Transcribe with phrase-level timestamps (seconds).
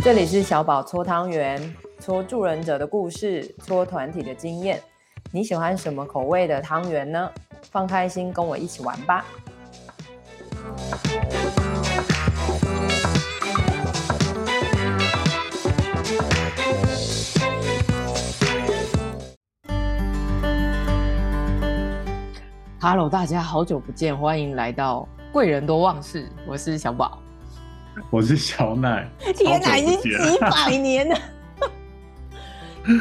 [0.00, 4.80] 这里是小宝搓汤圆，搓助人者的故事，搓团体的经验。
[5.32, 7.28] 你喜欢什么口味的汤圆呢？
[7.70, 9.24] 放开心，跟我一起玩吧。
[22.80, 27.20] Hello，大家好久不见，欢迎来到贵人多忘事，我是小宝。
[28.10, 31.16] 我是小奶，天哪，已经几百年了。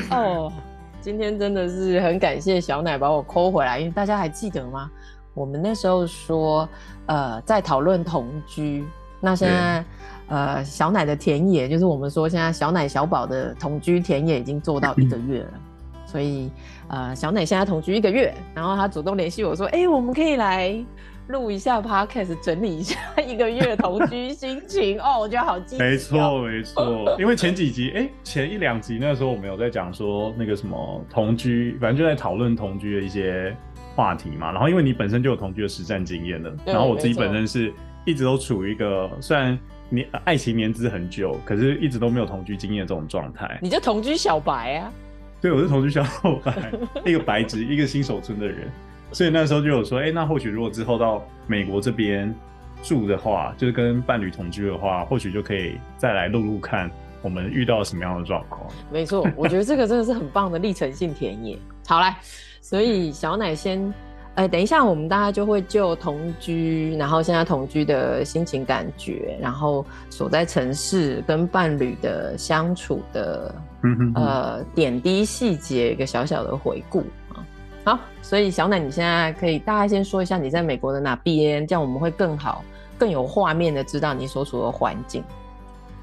[0.12, 0.52] 哦，
[1.00, 4.90] 今天真的是很感谢小奶把我抠回来，因为大家还记得吗？
[5.34, 6.68] 我们那时候说，
[7.06, 8.86] 呃，在讨论同居。
[9.20, 9.84] 那现在，
[10.28, 15.54] 呃，小奶的田野，就是我们说现在小奶小宝的同居田野已经做到一个月了，
[16.06, 16.52] 所以，
[16.88, 20.86] 呃，小奶现在同居一个月，然后他主动联系我说，哎、欸，我们可以来。
[21.28, 25.86] 录一下 podcast，整理一下一个月同居心情 哦，我觉得好激动。
[25.86, 33.56] 没错没错，因为前几集哎、欸，前一两集那时候我们有在讲说那个什么同居，反正就在讨论同居的一些
[33.96, 34.52] 话题嘛。
[34.52, 37.74] 然后因为你本身就有同居的实战经验了，然后我自己本身是
[38.06, 39.58] 一直都处于一个虽然
[39.90, 43.60] 年爱情年资很久，可是一直都没有同居经验的这种状态。
[43.62, 44.94] 你就同居小白啊？
[45.42, 46.04] 对，我是同居小
[46.44, 46.72] 白，
[47.06, 48.72] 一个白纸，一个新手村的人。
[49.12, 52.34] 所以那时候就有说，哎、欸，那或许如果之后到美国这边
[52.84, 56.92] 住的话，就是跟伴侣同居的话，或许就可以再来录录看
[57.22, 58.68] 我们遇到什么样的状况。
[58.92, 61.58] 没错，我觉得这个真的是很棒的历程性田野。
[61.88, 62.18] 好来，
[62.62, 63.82] 所以小奶先，
[64.36, 73.56] 哎、欸，等一下我们大家就会就同居，然后现在同居的心情感觉，然后所在城市跟伴侣的相处的，
[74.16, 77.04] 呃，点滴细节一个小小的回顾。
[77.88, 82.62] 好，所以小奶，你现在可以大概先说一下你在美国的哪边，这样我们会更好、
[82.98, 85.24] 更有画面的知道你所处的环境。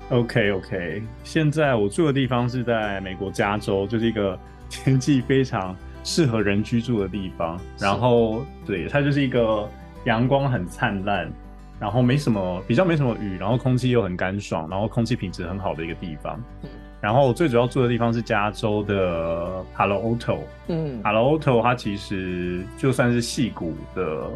[0.09, 4.39] OK OK，现在我住的地方是在美国加州，就是一个
[4.71, 7.61] 天气非常适合人居住的地方。
[7.79, 9.69] 然后，对，它就是一个
[10.05, 11.31] 阳光很灿烂，
[11.79, 16.43] 然后没什么，比较没什么雨，然后空气又很干爽，然后空气品质很好的一个地方。
[16.63, 16.71] 嗯
[17.05, 20.39] 然后最主要住的地方是加州的 Palo Alto，
[20.69, 24.27] 嗯，Palo Alto 它其实就算是戏谷的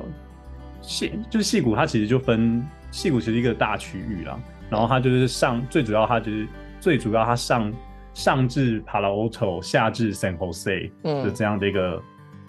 [0.83, 4.39] 戏，就是戏谷它其实就分戏谷其实一个大区域啦。
[4.69, 6.47] 然后它就是上最主要它就是
[6.79, 7.73] 最主要它上
[8.13, 12.03] 上至 Palo Alto，下至 San Jose 的这样的一个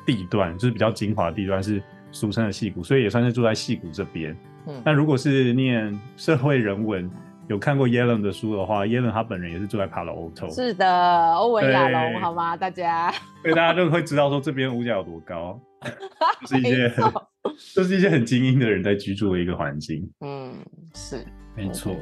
[0.05, 1.81] 地段，嗯、就是比较精华的地段，是
[2.11, 4.35] 俗称的戏谷，所以也算是住在戏谷这边。
[4.67, 7.09] 嗯，那如果是念社会人文。
[7.49, 10.53] 有看过耶伦的书的话，耶伦他本人也是住在 Palo Alto。
[10.53, 12.55] 是的，欧文亚龙，好吗？
[12.55, 13.11] 大家，
[13.41, 15.59] 所以大家就会知道说这边物价有多高，
[16.45, 17.11] 就是一些很，
[17.75, 20.07] 就是一些很精英的人在居住的一个环境。
[20.21, 20.53] 嗯，
[20.93, 21.95] 是，没错。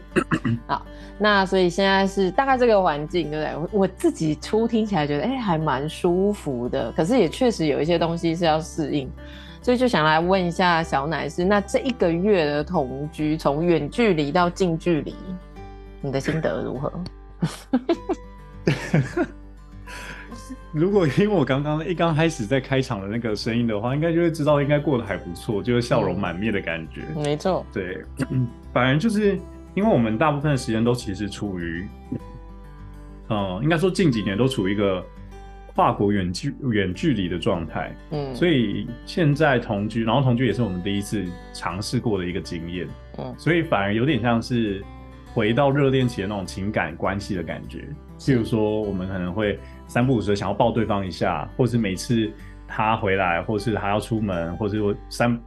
[0.68, 0.86] 好，
[1.18, 3.56] 那所以现在是大概这个环境，对不对？
[3.56, 6.92] 我我自己初听起来觉得，哎、欸，还蛮舒服的。
[6.92, 9.10] 可是也确实有一些东西是要适应。
[9.68, 15.14] 所以就想来问一下小奶是，那这一个月的同居，从远距离到近距离，
[16.00, 16.94] 你的心得如何？
[20.72, 27.02] 如果因为我刚刚一刚开始在开场的那个声音的话，应该就会知道应该过得还不错，就是笑容满面的感觉。
[27.22, 28.02] 没错，对，
[28.72, 29.38] 反正就是
[29.76, 31.86] 因为我们大部分的时间都其实处于，
[33.28, 35.04] 嗯，应该说近几年都处于一个。
[35.78, 41.24] 跨国远距远距离的状态，嗯，所以现在同居，然后同居也是我们第一次
[41.54, 42.88] 尝试过的一个经验，
[43.20, 44.84] 嗯，所以反而有点像是
[45.36, 47.88] 回到热恋期的那种情感关系的感觉。
[48.18, 52.28] 譬如说，我们可能会三不五时想要抱对方一下，或是每次
[52.68, 55.40] 他回来，或是他要出门，或是我三，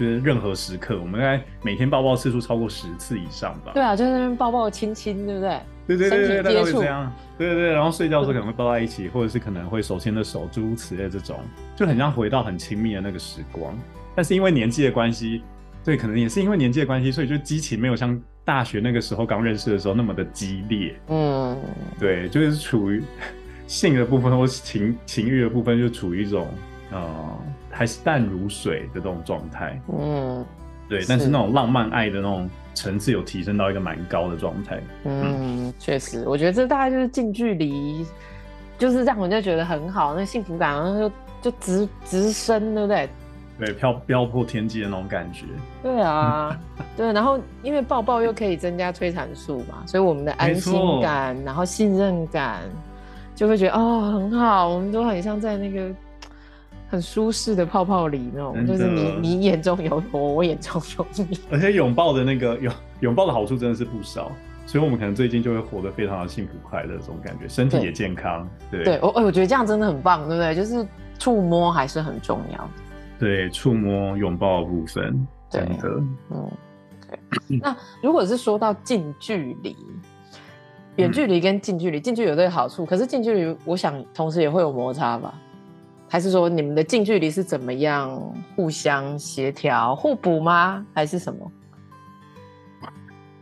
[0.00, 3.72] 就是任何时刻，我们应该每天抱抱次数超过十次以上吧？
[3.74, 5.60] 对啊，就在那边抱抱亲亲，对不对？
[5.86, 7.12] 对对对对，大概会这样。
[7.36, 11.38] 对对对，然后睡觉的时候可能会抱在一起，或者是可能会手牵着手，诸如此类这种，
[11.76, 13.76] 就很像回到很亲密的那个时光。
[14.16, 15.42] 但是因为年纪的关系，
[15.84, 20.98] 对，可能也是因为年纪的关系，所以就激情没有像大学那个时候刚认识的时候那么的激烈。
[21.08, 21.58] 嗯，
[21.98, 23.02] 对，就是处于
[23.66, 26.48] 性的部分或是情情欲的部分，就处于一种
[26.90, 27.38] 呃
[27.80, 29.80] 还是淡如水的这种状态。
[29.90, 30.44] 嗯，
[30.86, 32.46] 对，但是那种浪漫爱的那种。
[32.72, 34.80] 层次有提升到一个蛮高的状态。
[35.04, 38.06] 嗯，确实，我觉得这大概就是近距离，
[38.78, 41.12] 就是让人家觉得很好，那幸福感然后就
[41.42, 43.08] 就直直升，对不对？
[43.58, 45.46] 对，飘飘破天际的那种感觉。
[45.82, 46.56] 对啊，
[46.96, 52.60] 对，然后因为抱抱又可以增加催产素嘛，所以我们的安心感，然后信任感，
[53.34, 55.90] 就会觉得哦很好，我们都很像在那个。
[56.90, 61.38] 很舒适的泡泡里那种，就是你你眼中有我，我眼中有你。
[61.50, 64.32] 而且拥抱的那个拥拥抱的好处真的是不少，
[64.66, 68.48] 所以我们可能最近就会活得非常的幸福快乐，这种感觉，身体也健康。
[68.72, 70.52] 对，对，我我觉得这样真的很棒，对不对？
[70.52, 70.84] 就是
[71.16, 72.68] 触摸还是很重要。
[73.20, 75.88] 对，触摸、拥抱的部分，真的，
[76.30, 76.50] 嗯，
[77.08, 77.58] 对。
[77.58, 79.76] 那如果是说到近距离，
[80.96, 85.32] 远距离跟近距离，近距离有这个好处，可是近距离，我想同时也会有摩擦吧？
[86.12, 88.10] 还是说你们的近距离是怎么样
[88.56, 90.84] 互相协调、互补吗？
[90.92, 91.52] 还是什么？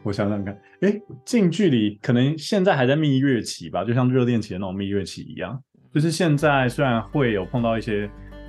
[0.02, 5.58] 我想想看，哎、近距离可能现在还在蜜月期吧，就像热恋期的那种蜜月期一样。
[5.94, 8.08] 就是现在虽然会有碰到一些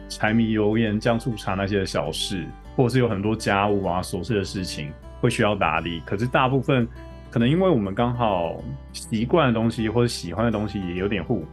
[0.09, 2.45] 柴米油盐酱醋茶那些的小事，
[2.75, 4.91] 或者是有很多家务啊琐碎的事情
[5.21, 6.85] 会需要打理，可是大部分
[7.31, 8.61] 可能因为我们刚好
[8.91, 11.45] 习惯的东西或者喜欢的东西也有点互补。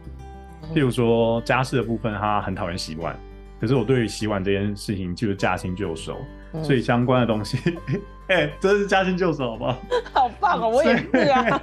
[0.73, 3.17] 譬如说家事的部分，他很讨厌洗碗，
[3.59, 6.17] 可是我对于洗碗这件事情就是驾轻就熟，
[6.63, 7.57] 所以相关的东西。
[8.27, 9.77] 哎、欸，真是驾轻就熟，好不好？
[10.13, 11.61] 好棒哦，我也是啊。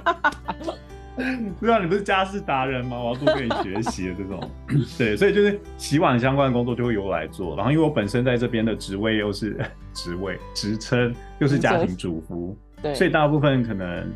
[1.61, 2.99] 对啊，你不是家事达人吗？
[2.99, 4.51] 我要多跟你学习的这种。
[4.97, 7.55] 对，所以就是洗碗相关的工作就会由我来做。
[7.55, 9.57] 然后因为我本身在这边的职位又是
[9.93, 14.11] 职位职称又是家庭主妇，对，所以大部分可能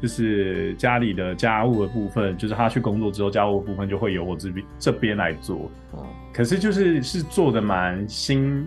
[0.00, 5.70] 就是家里的家务的部分，就是他去工作之后，家务的部分就会由我这边这边来做。
[5.94, 8.66] 嗯，可是就是是做的蛮心。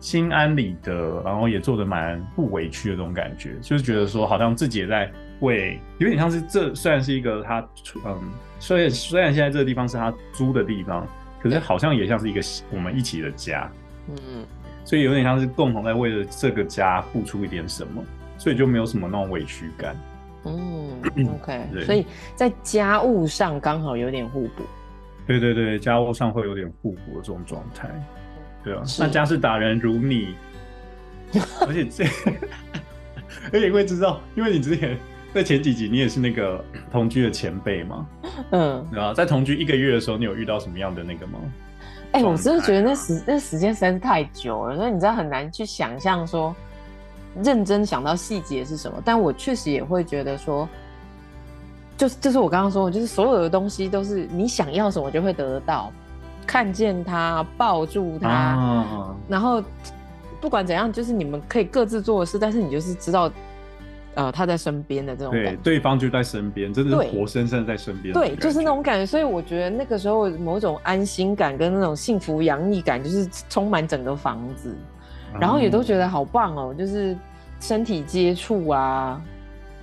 [0.00, 5.08] 心安理得，然后也做的蛮不委屈的这种感觉，就是觉得说好像自己也在
[5.42, 7.64] 为，有点像是这虽然是一个他，
[8.04, 8.20] 嗯，
[8.58, 11.06] 虽然虽然现在这个地方是他租的地方，
[11.40, 12.40] 可是好像也像是一个
[12.72, 13.70] 我们一起的家，
[14.08, 14.44] 嗯，
[14.84, 18.04] 所以有点像是共同在为了这个家付出一点什么，
[18.38, 19.96] 所以就没有什么那种委屈感，
[20.44, 21.00] 嗯，
[21.40, 24.62] OK，所以在家务上刚好有点互补，
[25.26, 27.88] 对对对，家务上会有点互补的这种状态。
[28.64, 30.34] 对啊，那家事达人如你，
[31.66, 32.04] 而且这，
[33.52, 34.96] 而且会知道，因为你之前
[35.34, 38.06] 在前几集你也是那个同居的前辈嘛，
[38.50, 41.38] 嗯，对啊，在同居一个月的时候，你有遇到什么样的那个吗？
[42.12, 46.54] 哎、欸，我真的觉得那时那时间实在是太久了，所以你知道很难去想象说
[47.42, 49.00] 认真想到细节是什么。
[49.04, 50.68] 但我确实也会觉得说，
[51.96, 55.92] 就是就是我刚刚说的，就是所有的东西都是你想要什么就会得到。
[56.44, 59.62] 看见他，抱住他，啊、然后
[60.40, 63.30] 不管怎样，就是你们可以各自做的事，但是你就是知道，
[64.16, 69.06] 呃，他在身边的这种感觉，对，对方就在身边，真的是活生生在身边，对，就是那种感觉。
[69.06, 74.76] 所以我觉得那个时候某种安心感跟那种幸福洋溢感，就是充满整个房子，
[75.40, 77.16] 然后也都觉得好棒哦，就是
[77.60, 79.20] 身体接触啊，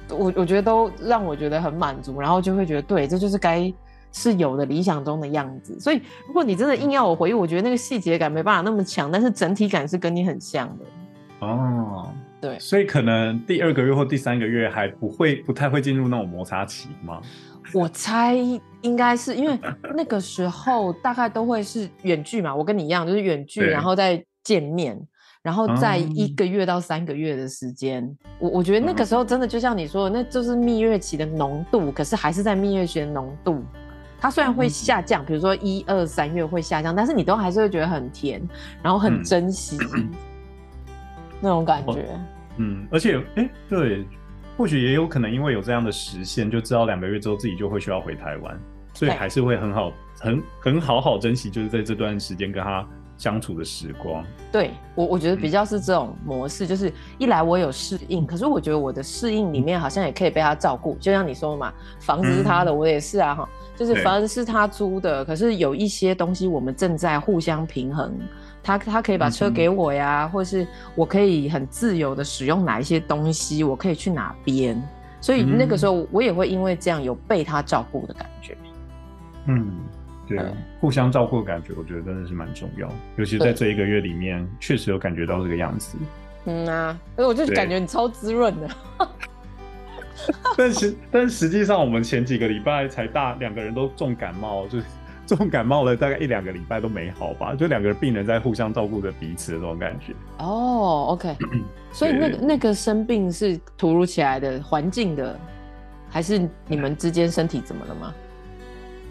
[0.10, 3.72] 我我觉得都让我觉得很满足，然后就会觉得对，这就是该。
[4.12, 10.86] 是有的理想中的样子，所以如果你真的硬要我回忆，我觉得那个细节感没办法那么强，但是整体感是跟你很像的。
[11.46, 12.12] 哦，
[12.42, 17.22] 对，所以可能第二个月或第三个月还不会，不太会进入那种摩擦期吗？
[17.72, 18.36] 我猜
[18.82, 19.56] 应该是因为
[19.96, 25.00] 那个时候大概都会是远距嘛，我跟你一样就是远距，然后再见面，
[25.42, 33.64] 然后在一个月到三个月的时间，嗯、我我觉得那个时候真的就像你说的，那就是蜜月期的浓度，可是还是在蜜月期的浓度。
[34.22, 38.42] 它虽然会下降，比如说一二三月会下降，但是你都还是会觉得很甜，
[38.84, 40.10] 然后很珍惜、嗯、
[41.40, 42.06] 那种感觉。
[42.58, 44.06] 嗯，而且哎、欸，对，
[44.58, 48.60] 或许也有可能因为有这样的实现，就知道两个月之后自己就会需要回台湾，
[48.94, 52.86] 所以还是会很好、很很好好珍惜，就是在这段时间跟他
[53.20, 54.26] 相处的时光。
[54.52, 63.48] 对我，我觉得比较是这种模式，嗯、就是一来我有适应，可是我觉得我的适应里面好像也可以被他照顾，就像你说嘛，房子是他的，嗯、我也是啊，哈。
[63.76, 68.14] 就是房子是他租的，可是有一些东西我们正在互相平衡。
[68.62, 74.82] 他他可以把车给我呀，嗯、或是我可以很自由的使用哪一些东西，我可以去哪边。
[75.22, 78.58] 所以那个时候我也会因为这样有被他照顾的感觉。
[79.48, 79.72] 嗯，
[80.30, 80.40] 对，
[80.80, 82.88] 互相照顾的感觉，我觉得真的是蛮重要。
[83.18, 85.98] 尤其在这一个月里面，确实有感觉到这个样子。
[86.46, 88.70] 嗯啊，所以我就感觉你超滋润的。
[90.58, 94.86] 但实但实际上，我们前几个礼拜才大两个人都重感冒，就是
[95.26, 100.14] 重感冒了大概一两个礼拜都没好吧，就两个病人在互相照顾着彼此的这种感觉。
[100.40, 101.36] 哦，OK，
[101.92, 105.40] 所以那个那个生病是突如其来的环境的，
[106.10, 108.14] 还是你们之间身体怎么了吗？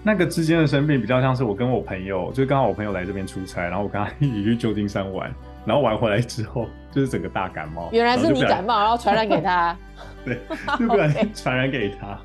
[0.08, 5.30] 那个之间的生病比较像是我跟我朋友，就是刚好我朋友来这边出差，然后我跟他一起去旧金山玩，
[5.66, 7.90] 然后玩回来之后就是整个大感冒。
[7.92, 9.76] 原来是你感冒，然后传染给他。
[10.24, 10.40] 对，
[10.78, 12.18] 就不然传染给他，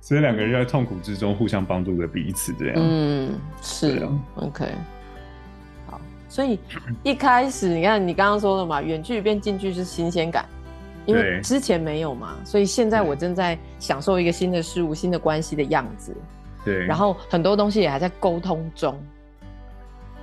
[0.00, 2.74] 所以两个人在痛苦之中互相帮助着彼此，这样。
[2.78, 4.08] 嗯，是。
[4.36, 4.66] OK，
[5.88, 6.60] 好，所以
[7.02, 10.44] 一开始你看你刚刚说的嘛，远距变近距是新鲜感，
[11.06, 16.14] 因为之前没有嘛，所以现在我正在享受一个新的事物、新的关系的样子。
[16.64, 18.98] 对，然后很多东西也还在沟通中，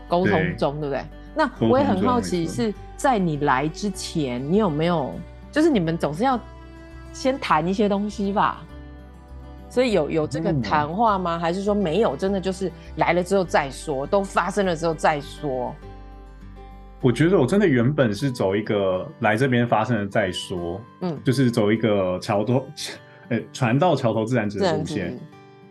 [0.08, 1.04] 沟通中，对，不对？
[1.36, 5.12] 那我也很好奇，是在你来之前，你有没有，
[5.52, 6.40] 就是你们总是要
[7.12, 8.62] 先谈一些东西吧？
[9.70, 11.38] 所以有有这个谈话吗？
[11.38, 12.16] 嗯、还是说没有？
[12.16, 15.76] 真的就是来了之后再说，都发生了之后再说。
[17.02, 22.66] 我觉得我真的原本是走一个来这边发生了再说，嗯，就是走一个桥头，
[23.30, 25.18] 呃， 船到桥头自然直的路线。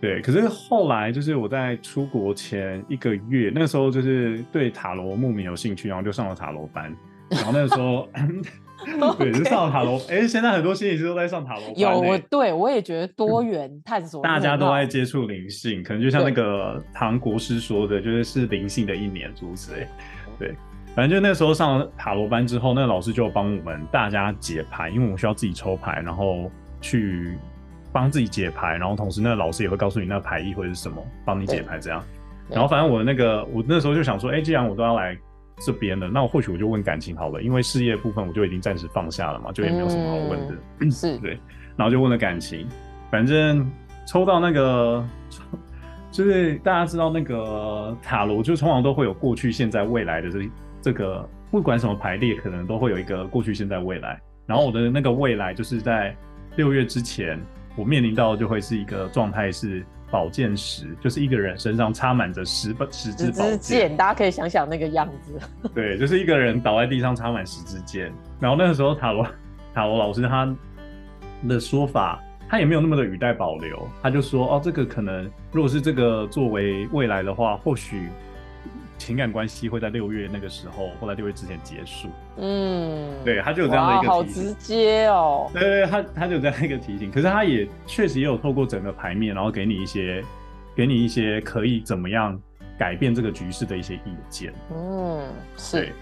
[0.00, 6.95] 对，可是后来就是我在出国前一个月，那个时候就是对塔罗莫名有兴趣，然后就上了塔罗班。
[7.30, 8.09] 然后那个时候，
[9.18, 9.99] 对，就上了塔罗。
[10.09, 11.78] 哎，现在很多心理师都在上塔罗班。
[11.78, 19.88] 有，我对我也觉得多元探索，大家都在接触灵性，可能就像那个唐国师说的，就是是灵性的一年，诸如此类。
[20.38, 20.54] 对，
[20.97, 26.50] 反正就那时候上了塔罗班之后，那个老师就帮我们大家解牌，因为我们需要自己抽牌，然后
[26.81, 27.38] 去。
[27.93, 32.05] 帮自己解牌，然后同时那个老师也会告诉你那个牌意会是什么，帮你解牌这样。
[32.50, 35.17] 然后反正我那个我那时候就想说，哎，既然我都要来
[35.65, 40.55] 这边了，那我或许我就问感情好了，因为事业部分我就已经暂时放下了嘛，就也没有什么好问的。
[40.81, 41.38] 嗯、是 对，
[41.75, 42.69] 然后就问了感情，
[43.11, 43.67] 反正
[44.07, 45.03] 抽到那个，
[46.12, 50.41] 就是大家知道那个塔罗，就通常都会有过去、现在、未来的这
[50.80, 54.21] 这个，不管什么排列，可能都会有一个过去、现在、未来。
[54.47, 56.16] 然后我的那个未来就是在
[56.56, 57.38] 六月之前。
[57.78, 65.38] 我面临到的就会是一个状态，是宝剑十，就是一个人身上插满着十把十支宝剑，大家可以想想那个样子。
[65.75, 68.11] 对，就是一个人倒在地上插满十支剑。
[68.40, 69.26] 然后那个时候塔罗
[69.75, 70.56] 塔罗老师他
[71.47, 72.18] 的说法，
[72.49, 78.09] 他也没有那么的语带保留，他就说哦，这个可能如果是这个作为未来的话，或许。
[78.99, 82.09] 情感关系会在六月那个时候，或在六月之前结束。
[82.38, 84.45] 嗯，对，他就有这样的一个提醒。
[84.45, 85.50] 好直接哦。
[85.53, 87.11] 对对对，他他就有这样一个提醒。
[87.11, 90.23] 可是他也确实也有透过整个牌面，然后给你一些，
[90.75, 92.41] 给你一些可以怎么样
[92.79, 94.53] 改变这个局势的一些意见。
[94.71, 95.21] 嗯，
[95.57, 95.93] 是。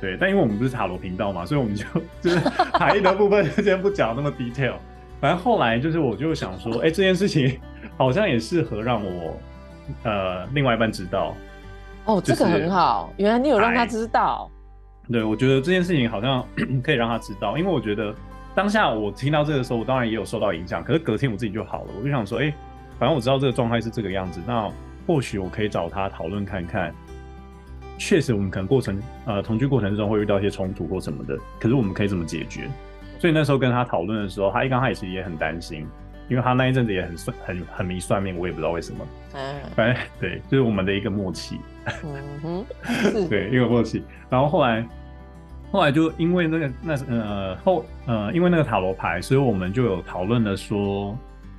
[0.00, 1.84] 对，对，但因为我们不是塔罗频道嘛，所以我们就
[2.20, 2.38] 就是
[2.72, 4.74] 牌意的部分就先不讲那么 detail。
[5.20, 7.58] 反正后来就是我就想说，哎、欸，这件事情
[7.96, 9.36] 好像也适合让我
[10.02, 11.34] 呃另外一半知道。
[12.06, 14.50] 哦，这个很好，原来你有让他知道。
[15.10, 16.46] 对，我觉得这件事情好像
[16.82, 18.14] 可以让他知道，因为我觉得
[18.54, 21.90] 当下我听到这个时候，我当然也有受到影响，可是隔天我自己就好了。
[21.98, 22.52] 我就想说，哎，
[22.98, 24.70] 反正我知道这个状态是这个样子，那
[25.06, 26.94] 或许我可以找他讨论看看。
[27.96, 32.68] 确实，我们可能过程呃同居过程中会遇到一些冲突或什么的，可是我们可以怎么解决？
[33.18, 35.86] 所以那时候跟他讨论的时候，他一刚开始也很担心。
[36.28, 39.06] 因为他那一阵子也很算很很迷算命，我也不知道为什么。
[39.34, 41.60] 嗯，反正对，就是我们的一个默契。
[42.02, 42.64] 嗯哼，
[43.28, 44.02] 对，一个默契。
[44.30, 44.86] 然后后来，
[45.70, 51.14] 后来就因为那个那呃后呃因为那个塔罗牌，所以我们就有讨论了说，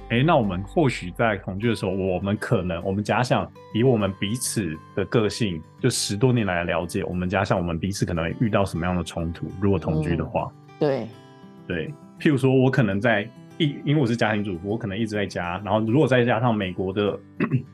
[0.09, 10.51] 哎，那我们或许在同居的时候，我们可能我们假想以我们彼此的个性，就十多年来的了解，我们假想我们彼此可能会遇到什么样的冲突，如果同居的话。
[10.51, 11.07] 嗯、对，
[11.67, 13.29] 对，譬如说我可能在。
[13.57, 15.61] 一，因为我是家庭主妇，我可能一直在家。
[15.63, 17.17] 然后，如果再加上美国的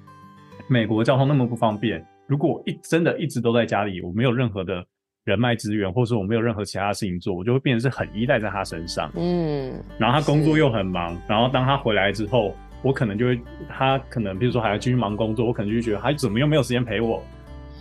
[0.67, 4.85] 美国交通那么不方便，如果我一真的一直都在家里，我没有任何的
[5.25, 9.11] 人脉资源，或者说我没有任何其他事情做，我就会变成是很依赖在他身上。
[9.15, 17.21] 嗯，然后他工作又很忙，然后当他回来之后，我可能就会他可能比如说还要继续忙工作，我可能就觉得他怎么又没有时间陪我，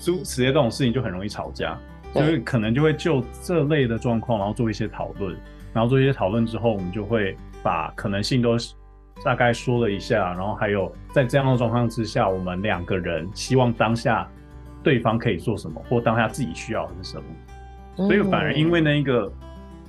[0.00, 1.78] 诸如此类这种事情就很容易吵架，
[2.12, 5.36] 所以可能就会就这类的状况，然后做一些讨论，
[5.72, 7.36] 然后做一些讨论之后，我们就会。
[7.62, 8.56] 把可能性都
[9.22, 14.26] 大概说了一下，然后还有在这样的状况之下，我们两个人希望当下
[14.82, 17.24] 对方可以做什么，或当下自己需要的是什么，
[17.98, 19.30] 嗯、所以反而因为那一个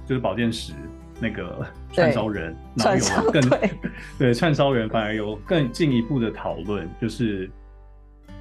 [0.06, 0.74] 就是保健室
[1.20, 3.72] 那个串烧人，然后有了更对，
[4.20, 7.50] 对串烧人反而有更进一步的讨论，就是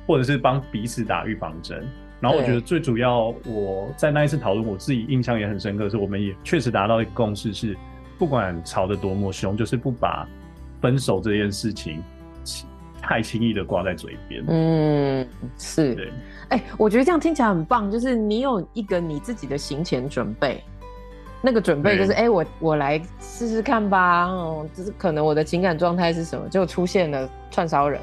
[0.08, 1.87] 或者是帮彼此打预防针。
[2.20, 7.76] 然后我觉得最主要，我在那一次讨论，我自己印象也很深刻，是我们也确实达到一个共识是。
[8.21, 10.29] 不管吵得多么凶，就是不把
[10.79, 12.03] 分手这件事情
[13.00, 14.45] 太轻易的挂在嘴边。
[14.47, 15.95] 嗯，是。
[15.95, 16.12] 对，
[16.50, 20.62] 哎、欸，我觉得这样听起来很棒，就是你有一个你自己的行前准备，
[21.41, 24.27] 那个准备就是，哎、欸，我我来试试看吧。
[24.27, 27.99] 哦，就是可能我的情感状态是什么，就出现了串烧人。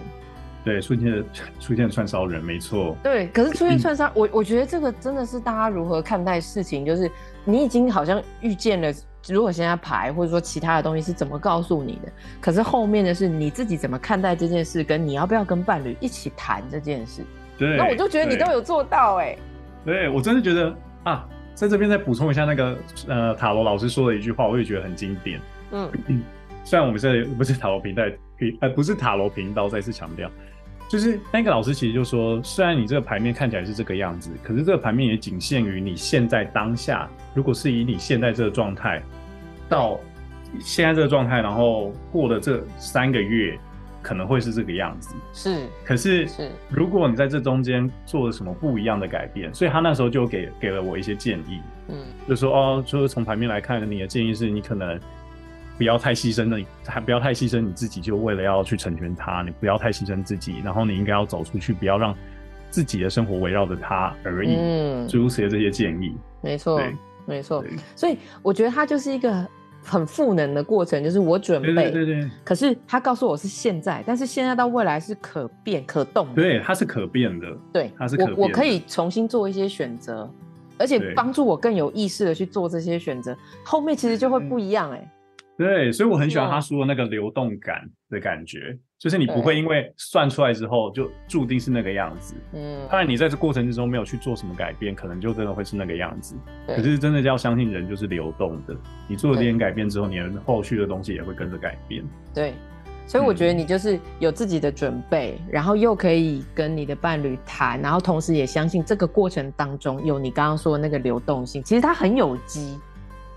[0.65, 1.23] 对，出现了
[1.59, 2.95] 出现串烧人，没错。
[3.03, 7.07] 对，可是出现串烧，我我觉得这个真的是大家如何看待事情，就是
[7.45, 8.91] 你已经好像遇见了。
[9.27, 12.11] 如果现在牌或者说其他的东西是怎么告诉你的？
[12.39, 17.23] 可是后面的是你自己怎么看待这件事，跟你要不要跟伴侣一起谈这件事。
[17.57, 19.39] 对，那我就觉得你都有做到哎、欸。
[19.83, 25.41] 对，我真的觉得啊，在这边再补充一下那个呃塔罗老师说的一句话，我也觉得很经典。
[25.71, 25.91] 嗯，
[26.63, 28.03] 虽然我们现在不是塔罗频道，
[28.61, 30.29] 呃不是塔罗频道，再次强调，
[30.87, 37.09] 就是那个老师其实就说，虽然你这个牌面看起来是这个样子，可是这个牌面也仅限于你现在当下。
[37.33, 39.01] 如果是以你现在这个状态
[39.67, 39.99] 到
[40.59, 43.57] 现在这个状态，然后过了这三个月。
[43.99, 45.67] 可能会是这个样子，是。
[45.83, 54.97] 可是，是如果你在这中间做了什么不一样的改变，所以他那时候就给给了我一些建议，嗯，就说哦，就是从牌面来看，你的建议是你可能
[55.77, 62.15] 不要太牺牲了，还不要太牺牲你自己，就为了要去成全他，你不要太牺牲自己，然后你应该要走出去，不要让
[62.69, 66.81] 自己的生活围绕着他而已，嗯，诸如此类这些建议，没错，
[67.25, 67.63] 没错，
[67.95, 69.47] 所以我觉得他就是一个。
[69.83, 72.29] 很赋能的过程，就是我准备，对对对。
[72.43, 76.33] 可是他告诉我是现在，但是现在到未来是可变可动的。
[76.33, 77.47] 对，它是可变的。
[77.71, 78.25] 对，它是可。
[78.35, 80.29] 我我可以重新做一些选择，
[80.77, 85.11] 而且帮助我更有意识的去做这些选择，后面其实就会不一样哎、欸。
[85.57, 88.77] 对，所以我很喜欢他说的那个流动感的感觉。
[88.99, 96.35] 就是你不会因为算出来之后就注定是那个样子，嗯，当然你在这过程之中没有去做什么改变，可能就真的会是那个样子。
[96.65, 98.75] 可是真的要相信人就是流动的，
[99.07, 102.03] 你做了点改变之后，你的后续的东西也会跟着改变。
[102.33, 102.55] 对，
[103.05, 112.79] 所以我觉得你就是有自己的准备，嗯，然后又可以跟你的伴侣谈，然后同时也相信这个过程当中有你刚刚说的那个流动性，其实它很有机，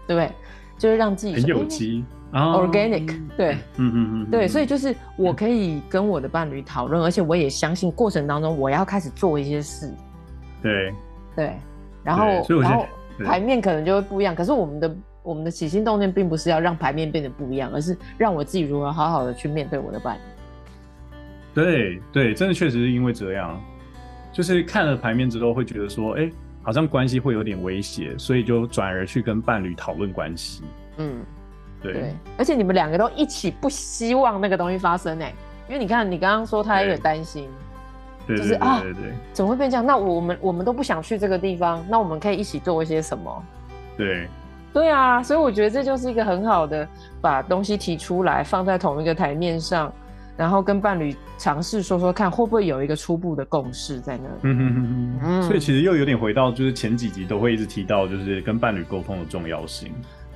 [0.07, 0.33] 对不对？
[0.81, 2.03] 就是让自己很有机。
[2.33, 9.93] Organic，对，嗯嗯嗯，对，所以就是我可以跟我的伴侣讨论，而且我也相信过程当中我要开始做一些事，
[10.63, 10.95] 对，
[11.35, 11.57] 对，
[12.05, 12.25] 然后
[12.61, 12.87] 然后
[13.27, 20.21] 牌面可能就会不一样，可是我们的我们的起心动念并不是要让牌面变得不一样，而是让我自己如何好好的去面对我的伴侣。
[21.53, 23.61] 对对，真的确实是因为这样，
[24.33, 26.31] 就是看了牌面之后会觉得说，哎，
[26.63, 30.63] 好像关系会有点威胁，所以就转而去跟伴侣讨论关系，
[30.99, 31.23] 嗯。
[31.83, 35.33] 对，对，而且你们两个都一起不希望那个东西发生哎，
[35.67, 37.49] 因为你看，你刚刚说他也有担心，
[38.29, 39.87] 就是啊，对对对，怎么会变这样？
[39.87, 43.43] 那我们我们都不想去这个地方，那我们可以一起做一些什么？
[43.97, 44.29] 对，
[44.75, 46.87] 对啊，所以我觉得这就是一个很好的
[47.19, 49.91] 把东西提出来放在同一个台面上，
[50.37, 54.35] 然后跟伴侣尝试说说看，会不会有一个初步的共识在那里？
[54.43, 59.93] 嗯哼哼哼，所以其实又有点回到就是前几集都会一直提到，就是跟伴侣沟通的重要性。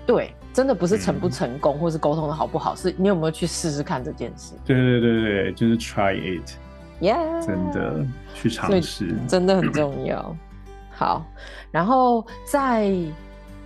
[0.06, 4.54] 对，真的不是成不成功，嗯、或是沟通的好不好，是你有没有去试试看这件事？
[4.66, 8.04] 对对对对，就是 try it，yeah，真的
[8.34, 10.20] 去尝试，真的很重要。
[10.28, 10.38] 嗯、
[10.92, 11.26] 好，
[11.70, 13.10] 然后在因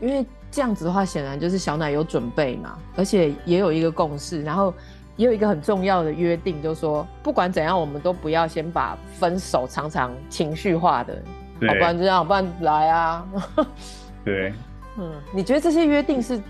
[0.03, 4.73] 为这样子的话，显然就是小奶有准备嘛，而且也有一个共识，然后
[5.19, 11.15] 也有一个很重要的约定，就是说不管怎样，我们都不要先把分手常常情绪化的，
[11.61, 13.29] 好，不然这样，不然来啊，
[14.25, 14.55] 对。
[14.97, 16.41] 嗯，你觉得这些约定是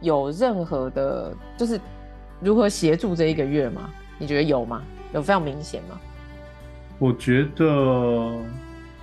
[0.00, 1.80] 有任何的，就是
[2.40, 3.90] 如何协助这一个月吗？
[4.18, 4.82] 你觉得有吗？
[5.14, 5.98] 有非常明显吗？
[6.98, 7.66] 我觉得，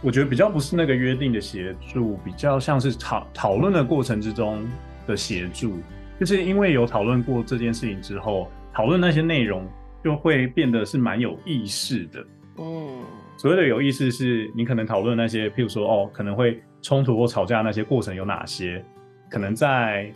[0.02, 4.64] 我觉得比较不是那个约定的协助，比较像是讨讨论的过程之中
[5.08, 5.80] 的协助，
[6.20, 8.48] 就是因为有讨论过这件事情之后，
[8.78, 9.68] 讨论那些内容
[10.04, 12.24] 就会变得是蛮有意识的。
[12.60, 13.04] 嗯，
[13.36, 16.62] 所谓的有意识，是你可能讨论那些，譬如说，哦，可能会。
[16.84, 18.86] 冲突或吵架那些过程有哪些？
[19.32, 20.14] 可能在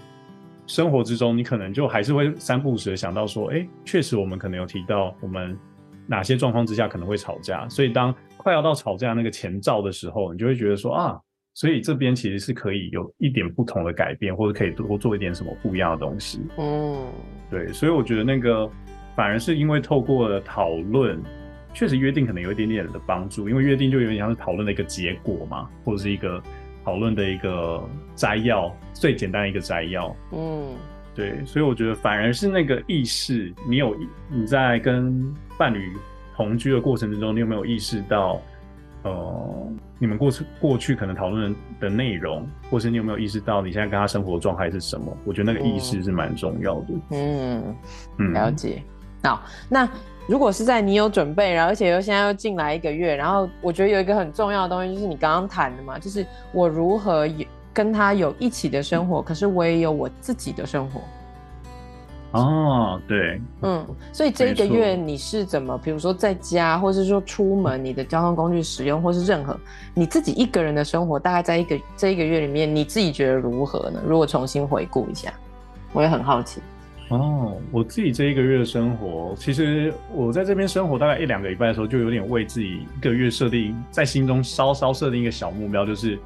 [0.68, 5.58] 生活之中，你可能就还是会三不五时的想到说，哎，确实我们可能有提到我们
[6.06, 7.68] 哪些状况之下可能会吵架。
[7.68, 11.20] 所以当快要到吵架那个前兆的时候，你就会觉得说啊，
[11.62, 16.42] 所以这边其实是可以有一点不同的改变，或者可以多做一点什么不一样的东西。
[16.58, 17.06] 嗯，
[17.52, 18.68] 对，所以我觉得那个
[19.16, 21.22] 反而是因为透过了讨论。
[21.74, 26.42] 确实约定可能有一点点的帮助，因为约定就有点像是讨论的一个结果嘛，或者是一个
[26.84, 27.82] 讨论的一个
[28.14, 30.14] 摘要，最简单的一个摘要。
[30.34, 30.76] 嗯，
[31.16, 33.96] 对，所以我觉得反而是那个意识，你有
[34.30, 35.24] 你在跟
[35.58, 35.94] 伴侣
[36.36, 38.42] 同居的过程之中，你有没有意识到，
[39.04, 39.68] 呃，
[40.00, 45.16] 你们过去过去可能讨论的内容，或是你有没有意识到你现在跟他生活状态是什么？
[45.26, 46.88] 我觉得那个意识是蛮重要的。
[47.12, 47.76] 嗯，
[48.18, 48.84] 嗯，了解。
[49.24, 49.90] 好，那。
[50.28, 57.28] 如果是在你有准备，然后而且又现在又进来一个月，然后我觉得有一个很重要的东西，就是你刚刚谈的嘛，就是我如何
[57.74, 61.02] 跟他有一起的生活，可是我也有我自己的生活。
[62.32, 69.60] 哦，对，嗯，所以这一个月你是怎么，比如说在家，或是说出门，你的交通工具使用，或是任何
[69.94, 74.02] 你自己一个人的生活，大概在一个这一个月里面，你自己觉得如何呢？
[74.08, 75.34] 如果重新回顾一下，
[75.92, 76.62] 我也很好奇。
[77.10, 86.18] 哦，我自己这一个月的生活，其实我在这边生活大概一两个礼拜的时候，就有点为自己一个月设定，在心中稍稍设定一个小目标，就是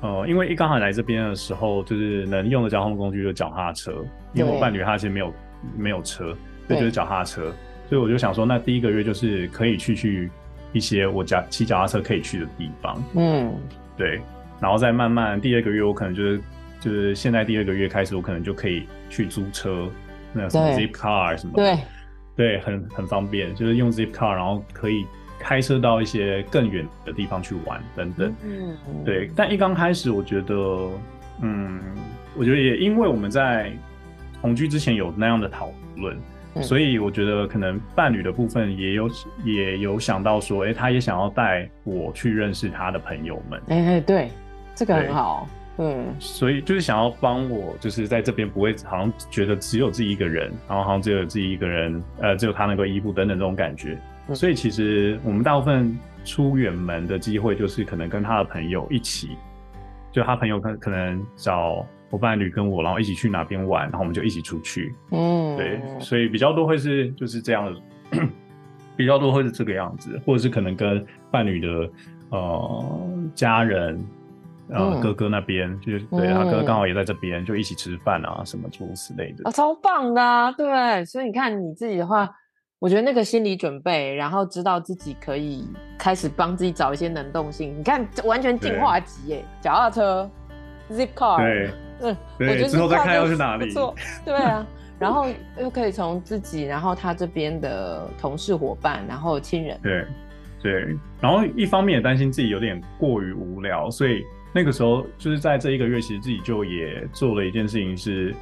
[0.00, 3.92] 呃，因为一刚好来这边的时候，就是能用的交通工具就是脚踏车，
[4.32, 5.30] 因为我伴侣他其实没有
[5.76, 7.52] 没有车，所以就是脚踏车，
[7.88, 10.30] 所以我就想说，那第一个月就是可以去去
[10.72, 13.54] 一些我脚骑脚踏车可以去的地方，嗯，
[13.96, 14.20] 对，
[14.60, 16.40] 然后再慢慢第二个月我可能就是
[16.80, 19.88] 就是现在第二个月开始，我可能就可以去租车，
[20.32, 21.78] 那什么 Zipcar 什么的，对，
[22.36, 25.06] 对，很很方便，就是用 Zipcar，然后可以。
[25.42, 29.30] 开车到一些更远的地方去玩等等，嗯，对。
[29.34, 30.54] 但一刚开始，我觉得，
[31.40, 31.80] 嗯，
[32.36, 33.72] 我觉得也因为我们在
[34.40, 36.16] 同居之前有那样的讨论，
[36.54, 39.10] 嗯，所以我觉得可能伴侣的部分也有
[39.44, 43.60] 也有想到说，哎，欸，他也想要带我去认识他的朋友们。
[43.68, 44.30] 哎，欸，对，
[44.74, 45.48] 这个很好，
[45.78, 46.14] 嗯。
[46.18, 53.98] 所以就是想要帮我，就是在这边不会好像觉得只有自己一个人，然后好像只有自己一个人，呃，只有他能够依附等等这种感觉。
[54.32, 59.30] 所以其实我们大部分出远门的机会，就是可能跟他的朋友一起，
[60.12, 64.94] 就他朋友可可能找我伴侣跟我，然后一起去哪边玩，然后我们就一起出去。
[65.12, 67.80] 嗯，对，所以比较多会是就是这样的，
[68.96, 71.90] 比较多会是这个样子，或者是可能跟伴侣的
[72.30, 74.04] 呃家人，
[74.68, 79.48] 呃、嗯、哥哥那边，就是对他哥哥刚好也在这边，就一起吃饭啊什么诸如此类的。
[79.48, 80.52] 啊，超棒的啊！
[80.52, 82.28] 对，所以你看你自己的话。
[82.80, 85.68] 我觉得那个心理准备，然后知道自己可以
[85.98, 87.78] 开始帮自己找一些能动性。
[87.78, 89.44] 你看，完全进化级耶！
[89.60, 90.30] 脚踏车
[90.90, 93.66] ，Zipcar，对，嗯，对，之后再看要去哪里。
[93.66, 94.66] 不错，对啊，
[94.98, 95.26] 然后
[95.58, 100.04] 又可以从自己，然后他这边的同事伙伴，然后亲人，对，
[100.62, 108.34] 对，然后一方面也担心自己有点过于无聊，所以那个时候就是在这一个月，其实自己就也做了一件事情是，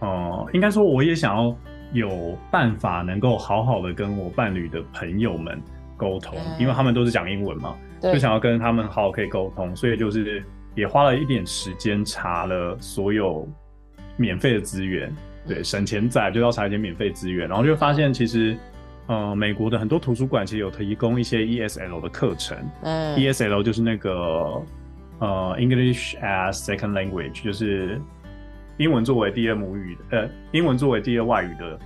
[0.00, 1.56] 呃，应该说我也想要。
[1.92, 5.56] 有办法能够好好的跟我伴侣的朋友们
[5.96, 10.44] 沟通，因为他们都是讲英文嘛，就想要跟他们好好可以沟通，所以就是
[10.76, 13.48] 也花了一点时间查了所有
[14.16, 15.12] 免费的资源，
[15.48, 18.56] 对，省钱仔就要查一些免费资源，然后就发现其实，
[19.08, 24.62] 呃，美国的很多图书馆其实有提供一些 ESL 的课程，嗯，ESL 就是那个
[25.18, 28.00] 呃 English as Second Language，就是。
[28.78, 31.78] 英文作为第二母语的，呃，英文作为第二外语的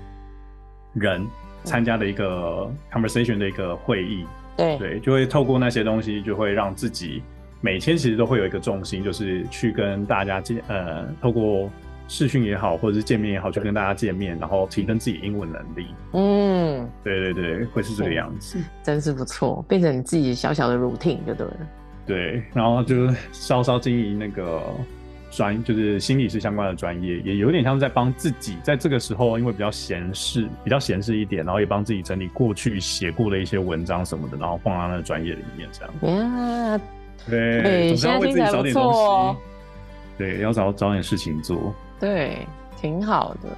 [0.92, 1.24] 人
[1.62, 4.26] 参加的一个 conversation 的一个会议，
[4.57, 7.22] 对对，就会透过那些东西，就会让自己
[7.61, 11.70] 每天其实都会有一个重心，就是去跟大家见，呃，透过
[12.09, 15.87] 视讯也好，或者是见面也好，去跟大家见面，然后提升自己英文能力。
[16.12, 21.57] 嗯，对对对，会是这个样子，真是不错，变成你自己小小的 routine 就对了。
[22.07, 24.62] 对，然后就稍稍经营那个。
[25.33, 35.94] 专就是心理师相关的专业，也有点像是在帮自己，在这个时候，因为比较闲适，比较闲适一点，然后也帮自己整理过去写过的一些文章什么的，然后放到那个专业里面，这样。
[36.03, 36.81] Yeah,
[37.29, 38.99] 对，对，总是要为自己找点东西。
[38.99, 39.37] 哦、
[40.17, 41.75] 对，要找找点事情做。
[41.99, 42.47] 对，
[42.81, 43.49] 挺好的。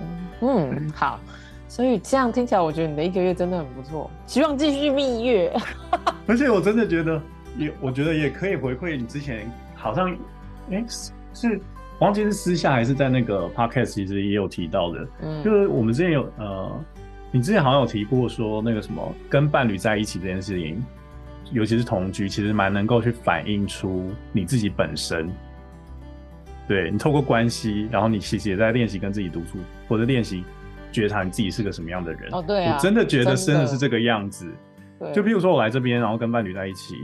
[0.41, 1.21] 嗯，好。
[1.69, 5.51] 所以这样听起来，我觉得你的一个月真的很不错，希望继续蜜月。
[6.29, 7.19] 而且我真的觉得，
[7.57, 10.13] 也我觉得也可以回馈你之前好像，
[10.71, 10.85] 哎、欸。
[11.35, 11.59] 是，
[12.01, 15.09] 忘记是私下还是在那个 podcast，其实也有提到的。
[15.23, 16.71] 嗯，就是我们之前有呃，
[17.31, 20.85] 你之前好像有提过说那个什么跟伴侣在一起这件事情，
[21.53, 25.31] 尤其是同居，其实蛮能够去反映出你自己本身。
[26.67, 30.45] 对，你透过关系，然后你其实也在练习跟自己独处，或者练习
[30.91, 32.29] 觉察你自己是个什么样的人。
[32.33, 34.51] 哦，对啊，我真的觉得真的是这个样子。
[34.99, 36.95] 对，就比如说我来这边，然后跟伴侣在一起。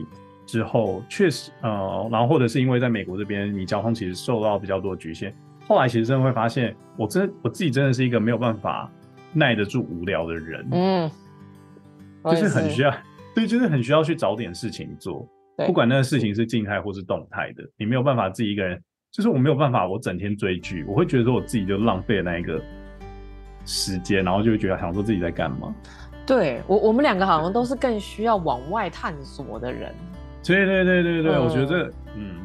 [0.47, 5.31] 之后确实，呃，然后或者是因为在美国这边，你交通其实受到比较多的局限。
[5.67, 8.91] 后来其实真的会发现，我真我自己真的是一个没有办法
[9.35, 11.11] 耐得住无聊的人，嗯，
[12.25, 12.91] 就是很需要，
[13.39, 15.27] 对，就是很需要去找点事情做，
[15.67, 18.81] 不管那个事情是静态或是动态的，你没有办法自己一个人，
[19.13, 22.61] 就是我没有办法，我整天追剧，我会觉得说我自己就浪费了那一个
[23.65, 25.75] 时间，然后就会觉得想说自己在干嘛。
[26.27, 29.95] 对我，我们两个好像都是更需要往外探索的人。
[30.45, 32.37] 对对对对对，嗯、我觉得嗯，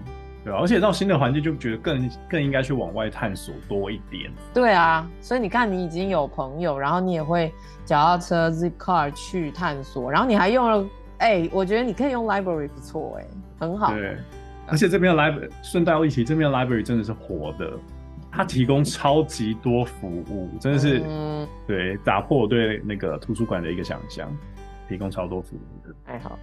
[0.43, 4.31] 对，而且到新的环境就觉得更更应该去往外探索多一点。
[4.53, 7.51] 对啊，所以你看，你已经有朋友，然后你也会
[7.85, 10.85] 脚踏车 Zipcar 去探索，然后你还用了，
[11.19, 13.25] 哎、欸，我觉得你可以用 Library 不错，哎，
[13.59, 13.93] 很好。
[13.93, 14.17] 对，
[14.67, 17.71] 而且这边的 Library 顺带一起，这边的 Library 真的是活的，
[18.31, 24.29] 它提供超级多服务，真的是、嗯、对打破我对那个图书馆的一个想象，
[24.89, 25.95] 提供超多服务的。
[26.05, 26.39] 太好了。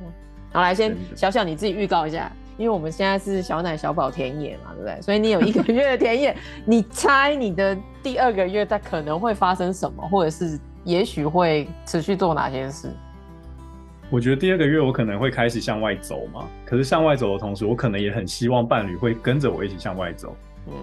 [0.53, 5.01] 好，来先小小你自己预告一下，因为我们现在是小奶小宝田野嘛，对不对？
[5.01, 12.91] 所以你有一个月的田野， 你猜你的第二个月它可能会发生什么，或者是也许会持续做哪些事？
[14.11, 20.37] 我觉得第二个月我可能会开始向外走嘛，可是向外走的同时，我可能也很希望伴侣会跟着我一起向外走。
[20.67, 20.75] 嗯，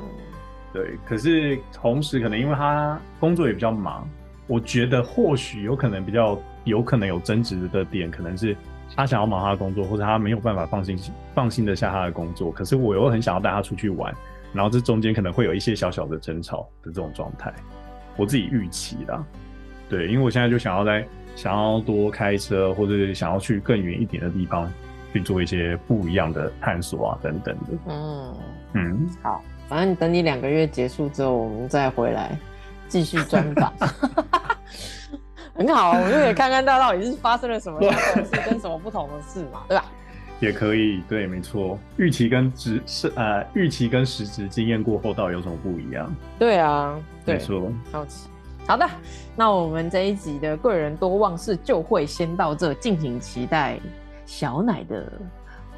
[0.74, 0.98] 对。
[1.06, 4.10] 可是同时，可能因为他工作也比较忙，
[4.48, 8.56] 我觉得或许有可能比较有可能有争执的点，可能是
[8.96, 10.98] 他想要忙他的工作，或者他没有办法放心
[11.36, 12.52] 放心的下他的工作。
[12.52, 14.14] 可是我又很想要带他出去玩，
[14.54, 17.54] 然后这中间可能会有一些小小的争吵的这种状态，
[18.16, 19.24] 我自己预期的。
[19.90, 24.72] 对，因为我现在就想要在想要多开车，或者想要去更远一点的地方
[25.14, 27.78] 去做一些不一样的探索啊，等等的。
[27.88, 28.36] 嗯
[28.74, 32.38] 嗯，好，反正等你两个月结束之后，我们再回来
[32.88, 33.72] 继续专访。
[35.58, 39.86] 很好，我们就可以看看到到底是发生了什么事， 跟什么不同的事嘛，对吧？
[40.40, 41.80] 也可以，对，没错。
[41.98, 46.16] 预期跟实是呃，预期跟实质经验过后，到底有什么不一样？
[46.38, 47.72] 对啊，对，没错。
[47.92, 48.30] 好奇。
[48.68, 48.88] 好的，
[49.36, 53.80] 那我们这一集的贵人多忘事就会先到这，敬请期待
[54.28, 55.12] 小奶的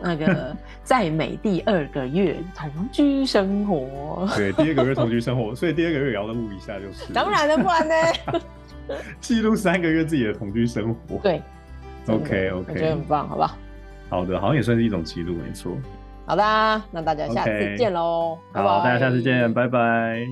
[0.01, 4.27] 那个 在美第二个月同居生活。
[4.35, 7.11] 对，第二个月同居生活，所以第二个月也要录一下就是。
[7.13, 8.41] 当然了，不然呢？
[9.19, 11.17] 记录三个月自己的同居生活。
[11.23, 11.41] 对
[12.07, 13.57] ，OK OK，我觉得很棒，好不好？
[14.09, 15.77] 好的，好像也算是一种记录，没错。
[16.25, 20.27] 好的，那大家下次见喽，好，大家下次见，拜拜。